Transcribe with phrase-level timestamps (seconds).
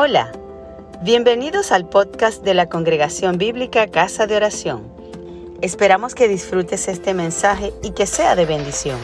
[0.00, 0.30] Hola,
[1.02, 4.94] bienvenidos al podcast de la Congregación Bíblica Casa de Oración.
[5.60, 8.96] Esperamos que disfrutes este mensaje y que sea de bendición.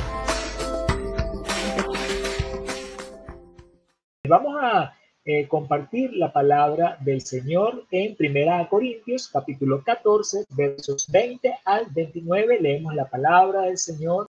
[4.29, 11.57] Vamos a eh, compartir la palabra del Señor en Primera Corintios, capítulo 14, versos 20
[11.65, 12.61] al 29.
[12.61, 14.29] Leemos la palabra del Señor.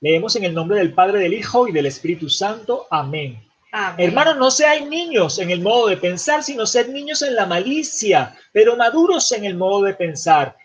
[0.00, 2.86] Leemos en el nombre del Padre, del Hijo y del Espíritu Santo.
[2.90, 3.42] Amén.
[3.98, 8.36] Hermanos, no seáis niños en el modo de pensar, sino sed niños en la malicia,
[8.52, 10.56] pero maduros en el modo de pensar.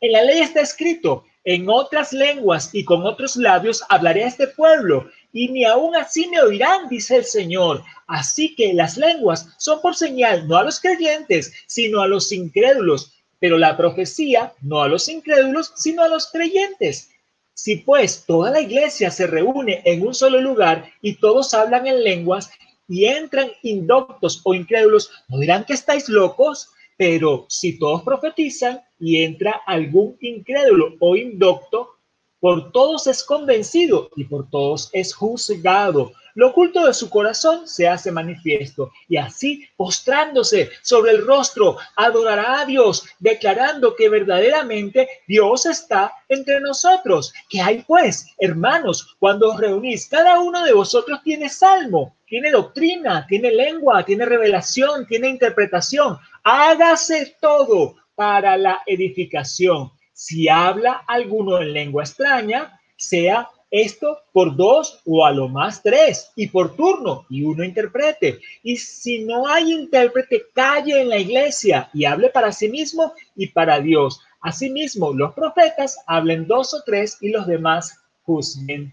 [0.00, 4.48] En la ley está escrito, en otras lenguas y con otros labios hablaré a este
[4.48, 7.84] pueblo, y ni aún así me oirán, dice el Señor.
[8.08, 13.12] Así que las lenguas son por señal no a los creyentes, sino a los incrédulos,
[13.38, 17.10] pero la profecía no a los incrédulos, sino a los creyentes.
[17.58, 22.04] Si pues toda la iglesia se reúne en un solo lugar y todos hablan en
[22.04, 22.52] lenguas
[22.86, 26.70] y entran indoctos o incrédulos, ¿no dirán que estáis locos?
[26.96, 31.97] Pero si todos profetizan y entra algún incrédulo o indocto,
[32.40, 36.12] por todos es convencido y por todos es juzgado.
[36.34, 42.60] Lo oculto de su corazón se hace manifiesto y así, postrándose sobre el rostro, adorará
[42.60, 47.32] a Dios, declarando que verdaderamente Dios está entre nosotros.
[47.48, 50.06] ¿Qué hay pues, hermanos, cuando os reunís?
[50.08, 56.18] Cada uno de vosotros tiene salmo, tiene doctrina, tiene lengua, tiene revelación, tiene interpretación.
[56.44, 59.90] Hágase todo para la edificación.
[60.20, 66.32] Si habla alguno en lengua extraña, sea esto por dos o a lo más tres
[66.34, 68.40] y por turno y uno interprete.
[68.64, 73.46] Y si no hay intérprete, calle en la iglesia y hable para sí mismo y
[73.46, 74.20] para Dios.
[74.40, 78.92] Asimismo, los profetas hablen dos o tres y los demás juzguen.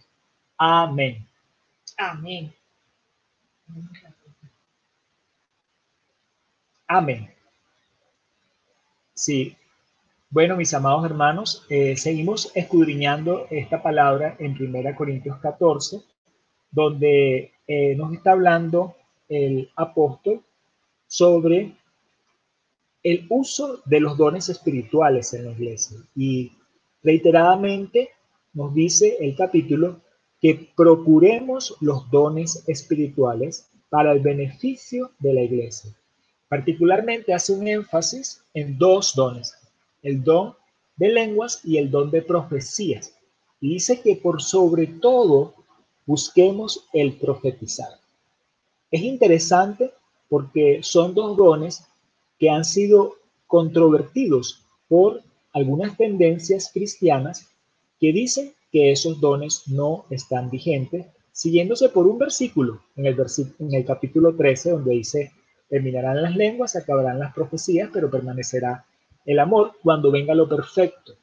[0.60, 1.28] Amén.
[1.98, 2.54] Amén.
[6.88, 7.34] Amén.
[9.16, 9.58] Sí,
[10.30, 16.02] bueno, mis amados hermanos, eh, seguimos escudriñando esta palabra en 1 Corintios 14,
[16.72, 18.96] donde eh, nos está hablando
[19.30, 20.42] el apóstol
[21.08, 21.76] sobre
[23.04, 25.98] el uso de los dones espirituales en la iglesia.
[26.16, 26.52] Y
[27.04, 28.10] reiteradamente
[28.54, 30.02] nos dice el capítulo
[30.42, 35.96] que procuremos los dones espirituales para el beneficio de la iglesia.
[36.50, 39.56] Particularmente hace un énfasis en dos dones,
[40.06, 40.54] el don
[40.98, 43.14] de lenguas y el don de profecías.
[43.60, 45.56] Y dice que por sobre todo
[46.06, 47.90] busquemos el profetizar.
[48.92, 49.92] Es interesante
[50.30, 51.84] porque son dos dones
[52.40, 53.16] que han sido
[53.48, 55.24] controvertidos por
[55.54, 57.48] algunas tendencias cristianas
[58.00, 63.18] que dicen que esos dones no están vigentes, siguiéndose por un versículo en el,
[63.60, 65.32] en el capítulo 13, donde dice,
[65.68, 68.86] terminarán las lenguas, acabarán las profecías, pero permanecerá
[69.26, 71.14] el amor cuando venga lo perfecto.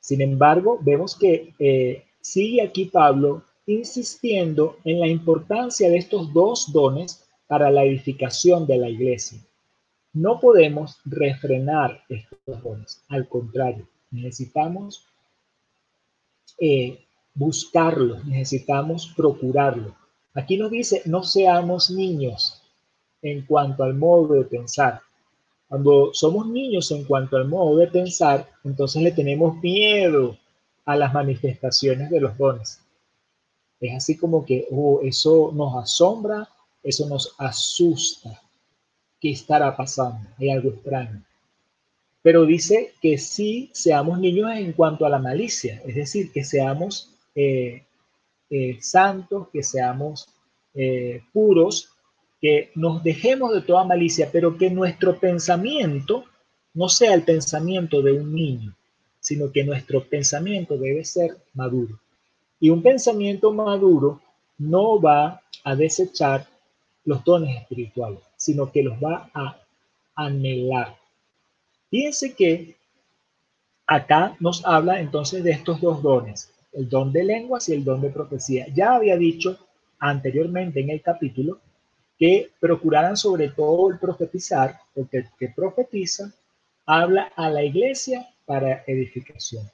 [0.00, 6.72] Sin embargo, vemos que eh, sigue aquí Pablo insistiendo en la importancia de estos dos
[6.72, 9.38] dones para la edificación de la iglesia.
[10.12, 15.06] No podemos refrenar estos dones, al contrario, necesitamos
[16.58, 16.98] eh,
[17.34, 19.96] buscarlos, necesitamos procurarlo.
[20.34, 22.62] Aquí nos dice, no seamos niños
[23.22, 25.00] en cuanto al modo de pensar,
[25.72, 30.36] cuando somos niños en cuanto al modo de pensar, entonces le tenemos miedo
[30.84, 32.78] a las manifestaciones de los dones.
[33.80, 36.46] Es así como que oh, eso nos asombra,
[36.82, 38.38] eso nos asusta.
[39.18, 40.28] ¿Qué estará pasando?
[40.38, 41.24] Hay algo extraño.
[42.20, 47.08] Pero dice que sí seamos niños en cuanto a la malicia, es decir, que seamos
[47.34, 47.82] eh,
[48.50, 50.28] eh, santos, que seamos
[50.74, 51.91] eh, puros
[52.42, 56.24] que nos dejemos de toda malicia, pero que nuestro pensamiento
[56.74, 58.74] no sea el pensamiento de un niño,
[59.20, 62.00] sino que nuestro pensamiento debe ser maduro.
[62.58, 64.20] Y un pensamiento maduro
[64.58, 66.48] no va a desechar
[67.04, 69.56] los dones espirituales, sino que los va a
[70.16, 70.96] anhelar.
[71.90, 72.74] Fíjense que
[73.86, 78.00] acá nos habla entonces de estos dos dones, el don de lenguas y el don
[78.00, 78.66] de profecía.
[78.74, 79.58] Ya había dicho
[80.00, 81.60] anteriormente en el capítulo
[82.22, 86.32] que procuraran sobre todo el profetizar, porque el que profetiza
[86.86, 89.68] habla a la iglesia para edificación.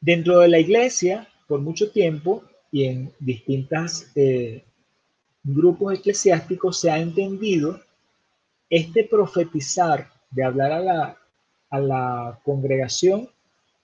[0.00, 4.62] Dentro de la iglesia, por mucho tiempo y en distintos eh,
[5.42, 7.80] grupos eclesiásticos se ha entendido
[8.70, 11.18] este profetizar de hablar a la,
[11.68, 13.28] a la congregación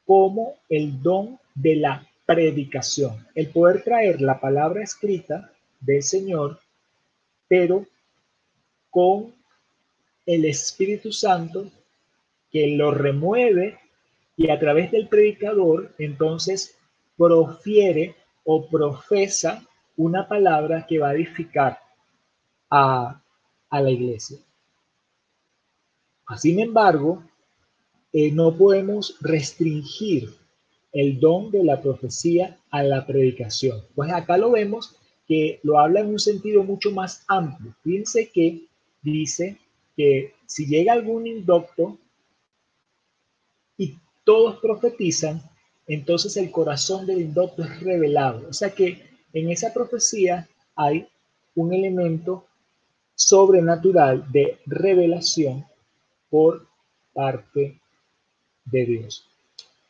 [0.06, 6.60] como el don de la predicación, el poder traer la palabra escrita del Señor
[7.48, 7.86] pero
[8.90, 9.34] con
[10.26, 11.70] el Espíritu Santo
[12.50, 13.78] que lo remueve
[14.36, 16.76] y a través del predicador entonces
[17.16, 18.14] profiere
[18.44, 19.66] o profesa
[19.96, 21.78] una palabra que va a edificar
[22.70, 23.20] a,
[23.70, 24.38] la iglesia.
[26.36, 27.22] Sin embargo,
[28.12, 30.31] eh, no podemos restringir
[30.92, 33.82] el don de la profecía a la predicación.
[33.94, 34.97] Pues acá lo vemos
[35.28, 37.75] que lo habla en un sentido mucho más amplio.
[37.84, 38.64] Fíjense que
[39.02, 39.58] dice
[39.94, 41.98] que si llega algún indocto
[43.76, 45.42] y todos profetizan,
[45.86, 48.48] entonces el corazón del indocto es revelado.
[48.48, 49.02] O sea que
[49.34, 51.06] en esa profecía hay
[51.54, 52.46] un elemento
[53.14, 55.66] sobrenatural de revelación
[56.31, 56.66] por
[57.12, 57.81] parte
[58.64, 59.26] de Dios.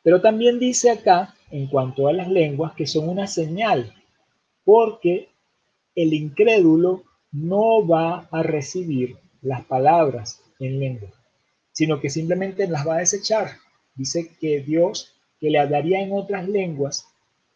[0.02, 3.94] Pero también dice acá, en cuanto a las lenguas, que son una señal,
[4.68, 5.30] porque
[5.94, 11.08] el incrédulo no va a recibir las palabras en lengua,
[11.72, 13.52] sino que simplemente las va a desechar.
[13.94, 17.06] Dice que Dios, que le hablaría en otras lenguas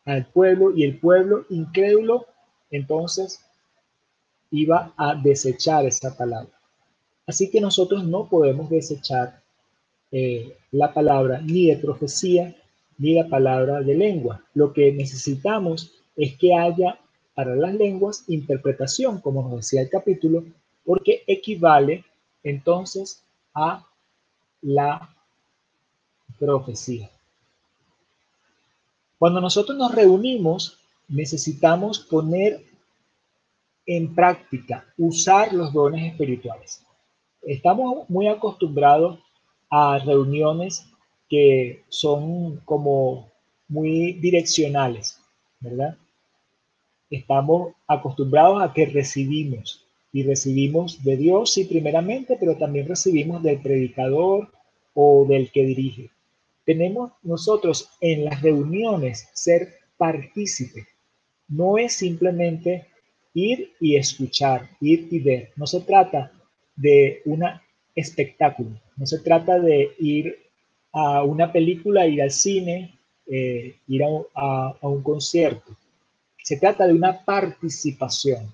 [0.06, 2.24] al pueblo y el pueblo incrédulo,
[2.70, 3.44] entonces
[4.50, 6.58] iba a desechar esa palabra.
[7.26, 9.42] Así que nosotros no podemos desechar
[10.12, 12.56] eh, la palabra ni de profecía
[12.96, 14.42] ni la palabra de lengua.
[14.54, 16.98] Lo que necesitamos es que haya
[17.34, 20.44] para las lenguas interpretación, como nos decía el capítulo,
[20.84, 22.04] porque equivale
[22.42, 23.22] entonces
[23.54, 23.86] a
[24.60, 25.14] la
[26.38, 27.10] profecía.
[29.18, 32.64] Cuando nosotros nos reunimos, necesitamos poner
[33.86, 36.84] en práctica, usar los dones espirituales.
[37.42, 39.18] Estamos muy acostumbrados
[39.70, 40.86] a reuniones
[41.28, 43.30] que son como
[43.68, 45.18] muy direccionales,
[45.60, 45.96] ¿verdad?
[47.12, 53.60] Estamos acostumbrados a que recibimos y recibimos de Dios, sí, primeramente, pero también recibimos del
[53.60, 54.50] predicador
[54.94, 56.08] o del que dirige.
[56.64, 60.86] Tenemos nosotros en las reuniones ser partícipe.
[61.48, 62.86] No es simplemente
[63.34, 65.50] ir y escuchar, ir y ver.
[65.56, 66.32] No se trata
[66.76, 67.44] de un
[67.94, 70.34] espectáculo, no se trata de ir
[70.92, 75.76] a una película, ir al cine, eh, ir a un concierto.
[76.42, 78.52] Se trata de una participación.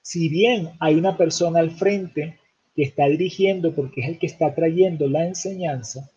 [0.00, 2.38] Si bien hay una persona al frente
[2.74, 6.10] que está dirigiendo porque es el que está trayendo la enseñanza,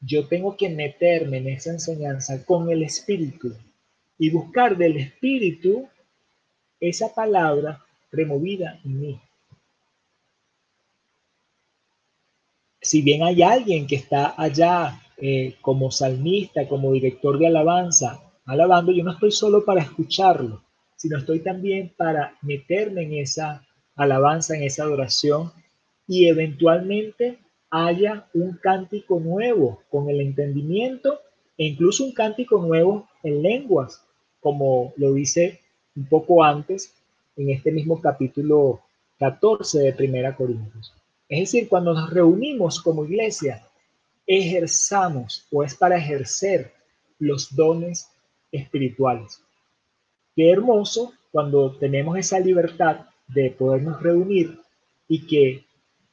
[0.00, 3.54] yo tengo que meterme en esa enseñanza con el Espíritu
[4.18, 5.88] y buscar del Espíritu
[6.80, 9.20] esa palabra removida en mí.
[12.80, 18.90] Si bien hay alguien que está allá eh, como salmista, como director de alabanza, alabando,
[18.90, 20.60] yo no estoy solo para escucharlo,
[20.96, 23.64] sino estoy también para meterme en esa
[23.94, 25.52] alabanza, en esa adoración
[26.08, 27.38] y eventualmente
[27.70, 31.20] haya un cántico nuevo con el entendimiento
[31.56, 34.04] e incluso un cántico nuevo en lenguas,
[34.40, 35.60] como lo dice
[35.94, 36.92] un poco antes
[37.36, 38.80] en este mismo capítulo
[39.20, 40.92] 14 de Primera Corintios.
[41.28, 43.64] Es decir, cuando nos reunimos como iglesia,
[44.26, 46.72] ejerzamos o es para ejercer
[47.20, 48.08] los dones
[48.52, 49.42] espirituales.
[50.34, 54.58] Qué hermoso cuando tenemos esa libertad de podernos reunir
[55.08, 55.64] y que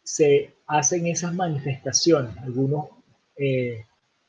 [0.04, 2.38] se hacen esas manifestaciones.
[2.38, 2.88] Algunos
[3.36, 3.86] eh,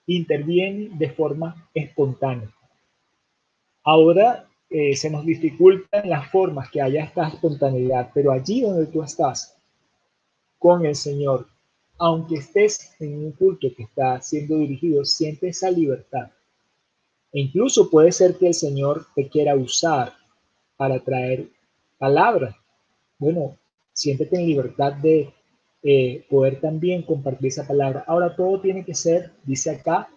[0.06, 2.50] intervienen de forma espontánea.
[3.85, 9.02] Ahora eh, se nos dificultan las formas que haya esta espontaneidad, pero allí donde tú
[9.02, 9.56] estás
[10.59, 11.47] con el Señor,
[11.99, 16.30] aunque estés en un culto que está siendo dirigido, siente esa libertad
[17.32, 20.14] e incluso puede ser que el Señor te quiera usar
[20.76, 21.49] para traer
[21.99, 22.54] palabras.
[23.18, 23.56] Bueno,
[23.92, 25.32] siéntete en libertad de
[25.82, 28.04] eh, poder también compartir esa palabra.
[28.06, 30.08] Ahora todo tiene que ser, dice acá,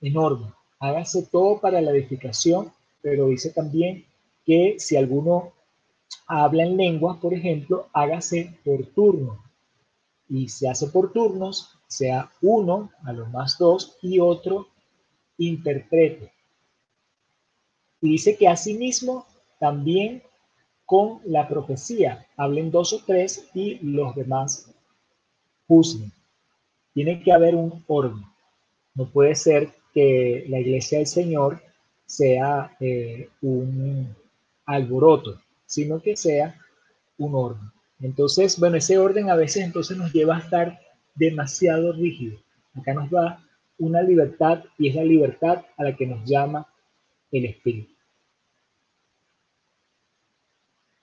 [0.00, 0.52] enorme.
[0.78, 4.04] Hágase todo para la edificación, pero dice también
[4.44, 5.52] que si alguno
[6.26, 9.42] habla en lengua, por ejemplo, hágase por turno.
[10.28, 14.68] Y se hace por turnos, sea uno, a lo más dos, y otro
[15.36, 16.32] interprete.
[18.02, 19.26] Y dice que asimismo
[19.58, 20.22] también
[20.84, 24.70] con la profecía, hablen dos o tres y los demás
[25.66, 26.12] juzguen.
[26.92, 28.22] Tiene que haber un orden.
[28.94, 31.62] No puede ser que la iglesia del Señor
[32.04, 34.14] sea eh, un
[34.66, 36.60] alboroto, sino que sea
[37.16, 37.70] un orden.
[38.00, 40.80] Entonces, bueno, ese orden a veces entonces nos lleva a estar
[41.14, 42.38] demasiado rígido.
[42.74, 43.42] Acá nos da
[43.78, 46.66] una libertad y es la libertad a la que nos llama
[47.30, 47.91] el Espíritu.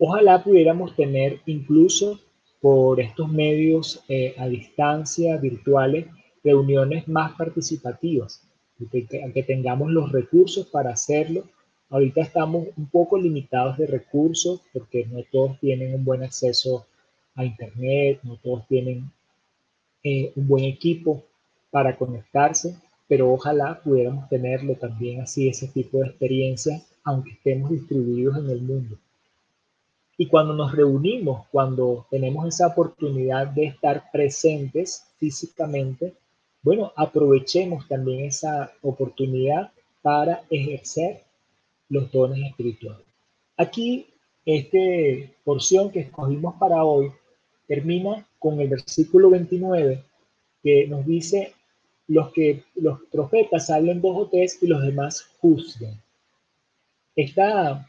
[0.01, 2.21] Ojalá pudiéramos tener incluso
[2.61, 6.07] por estos medios eh, a distancia, virtuales,
[6.41, 8.41] reuniones más participativas,
[8.89, 11.43] que tengamos los recursos para hacerlo.
[11.89, 16.87] Ahorita estamos un poco limitados de recursos porque no todos tienen un buen acceso
[17.35, 19.11] a Internet, no todos tienen
[20.01, 21.25] eh, un buen equipo
[21.71, 22.73] para conectarse,
[23.09, 28.61] pero ojalá pudiéramos tenerlo también así, ese tipo de experiencias, aunque estemos distribuidos en el
[28.61, 28.97] mundo.
[30.21, 36.13] Y cuando nos reunimos, cuando tenemos esa oportunidad de estar presentes físicamente,
[36.61, 39.71] bueno, aprovechemos también esa oportunidad
[40.01, 41.23] para ejercer
[41.87, 43.05] los dones espirituales.
[43.55, 44.07] Aquí,
[44.45, 44.77] esta
[45.45, 47.13] porción que escogimos para hoy
[47.65, 50.03] termina con el versículo 29
[50.61, 51.53] que nos dice
[52.09, 55.93] los que los profetas hablen dos o tres y los demás juzguen.
[57.19, 57.41] Este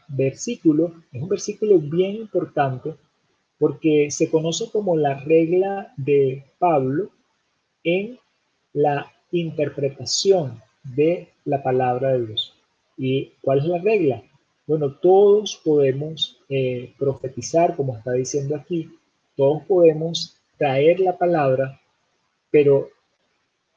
[0.09, 2.95] versículo es un versículo bien importante
[3.57, 7.11] porque se conoce como la regla de Pablo
[7.81, 8.19] en
[8.73, 12.53] la interpretación de la palabra de Dios.
[12.97, 14.21] ¿Y cuál es la regla?
[14.67, 18.89] Bueno, todos podemos eh, profetizar, como está diciendo aquí,
[19.37, 21.79] todos podemos traer la palabra,
[22.49, 22.89] pero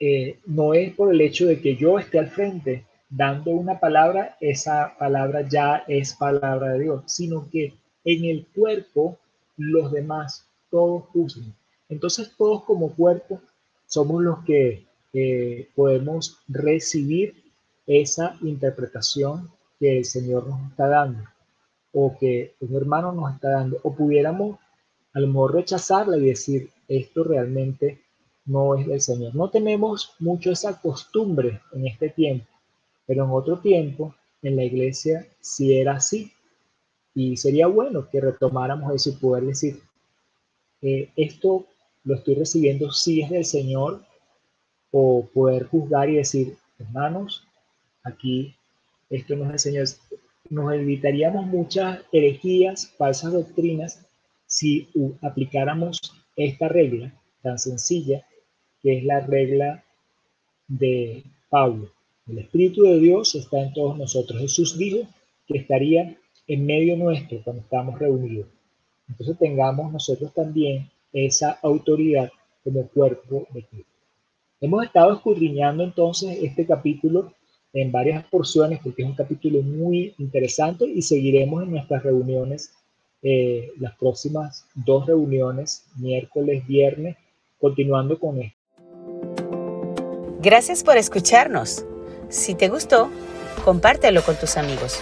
[0.01, 4.37] eh, no es por el hecho de que yo esté al frente dando una palabra,
[4.41, 9.19] esa palabra ya es palabra de Dios, sino que en el cuerpo
[9.57, 11.55] los demás, todos juzgan.
[11.89, 13.41] Entonces todos como cuerpo
[13.87, 14.87] somos los que
[15.77, 17.45] podemos recibir
[17.87, 21.23] esa interpretación que el Señor nos está dando
[21.93, 24.59] o que un hermano nos está dando, o pudiéramos
[25.13, 28.03] a lo mejor rechazarla y decir, esto realmente
[28.47, 29.35] no es del Señor.
[29.37, 32.47] No tenemos mucho esa costumbre en este tiempo,
[33.07, 36.33] pero en otro tiempo en la iglesia sí era así.
[37.15, 39.81] Y sería bueno que retomáramos eso y poder decir,
[40.83, 41.67] eh, esto
[42.03, 44.05] lo estoy recibiendo si es del Señor,
[44.97, 47.45] o poder juzgar y decir, hermanos,
[48.05, 48.55] aquí
[49.11, 50.01] esto no es.
[50.51, 54.07] Nos evitaríamos muchas herejías, falsas doctrinas,
[54.47, 54.89] si
[55.21, 55.99] aplicáramos
[56.37, 58.25] esta regla tan sencilla,
[58.83, 59.85] que es la regla
[60.69, 61.91] de Pablo.
[62.27, 64.41] El Espíritu de Dios está en todos nosotros.
[64.41, 65.07] Jesús dijo
[65.47, 66.17] que estaría
[66.47, 68.47] en medio nuestro cuando estamos reunidos.
[69.09, 72.31] Entonces tengamos nosotros también esa autoridad
[72.63, 73.93] como cuerpo de Cristo.
[74.61, 77.35] Hemos estado escudriñando entonces este capítulo
[77.75, 82.73] en varias porciones porque es un capítulo muy interesante y seguiremos en nuestras reuniones
[83.23, 87.17] eh, las próximas dos reuniones, miércoles, viernes,
[87.59, 88.59] continuando con esto.
[90.41, 91.85] Gracias por escucharnos.
[92.35, 93.11] Si te gustó,
[93.65, 94.99] compártelo con tus amigos.